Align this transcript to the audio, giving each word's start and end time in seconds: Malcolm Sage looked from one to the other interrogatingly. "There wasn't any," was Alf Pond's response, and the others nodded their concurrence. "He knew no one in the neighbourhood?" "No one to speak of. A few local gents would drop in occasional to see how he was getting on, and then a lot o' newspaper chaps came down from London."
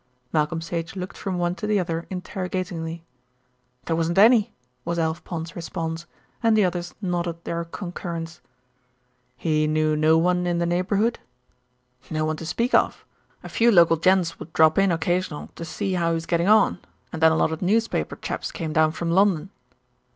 Malcolm 0.33 0.61
Sage 0.61 0.95
looked 0.95 1.15
from 1.15 1.37
one 1.37 1.53
to 1.53 1.67
the 1.67 1.79
other 1.79 2.07
interrogatingly. 2.09 3.03
"There 3.85 3.95
wasn't 3.95 4.17
any," 4.17 4.51
was 4.83 4.97
Alf 4.97 5.23
Pond's 5.23 5.55
response, 5.55 6.07
and 6.41 6.57
the 6.57 6.63
others 6.65 6.95
nodded 7.03 7.43
their 7.43 7.63
concurrence. 7.65 8.41
"He 9.37 9.67
knew 9.67 9.95
no 9.95 10.17
one 10.17 10.47
in 10.47 10.57
the 10.57 10.65
neighbourhood?" 10.65 11.19
"No 12.09 12.25
one 12.25 12.37
to 12.37 12.47
speak 12.47 12.73
of. 12.73 13.05
A 13.43 13.47
few 13.47 13.69
local 13.71 13.97
gents 13.97 14.39
would 14.39 14.51
drop 14.53 14.79
in 14.79 14.91
occasional 14.91 15.51
to 15.55 15.63
see 15.63 15.93
how 15.93 16.07
he 16.09 16.15
was 16.15 16.25
getting 16.25 16.47
on, 16.47 16.79
and 17.13 17.21
then 17.21 17.31
a 17.31 17.35
lot 17.35 17.51
o' 17.51 17.57
newspaper 17.61 18.15
chaps 18.15 18.51
came 18.51 18.73
down 18.73 18.93
from 18.93 19.11
London." 19.11 19.51